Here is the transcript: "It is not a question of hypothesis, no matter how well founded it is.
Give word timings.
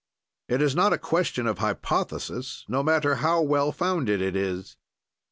"It 0.47 0.63
is 0.63 0.75
not 0.75 0.93
a 0.93 0.97
question 0.97 1.45
of 1.45 1.59
hypothesis, 1.59 2.65
no 2.67 2.81
matter 2.81 3.17
how 3.17 3.43
well 3.43 3.71
founded 3.71 4.19
it 4.19 4.35
is. 4.35 4.75